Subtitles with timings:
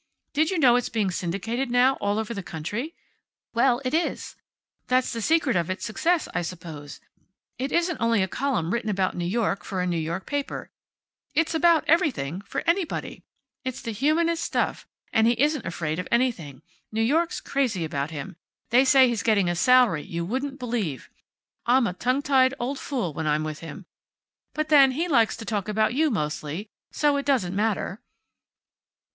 [0.33, 2.95] Did you know it's being syndicated now, all over the country?
[3.53, 4.35] Well, it is.
[4.87, 6.99] That's the secret of its success, I suppose.
[7.59, 10.71] It isn't only a column written about New York for a New York paper.
[11.35, 13.21] It's about everything, for anybody.
[13.63, 14.87] It's the humanest stuff.
[15.13, 16.63] And he isn't afraid of anything.
[16.91, 18.37] New York's crazy about him.
[18.71, 21.11] They say he's getting a salary you wouldn't believe.
[21.67, 23.85] I'm a tongue tied old fool when I'm with him,
[24.55, 28.01] but then, he likes to talk about you, mostly, so it doesn't matter."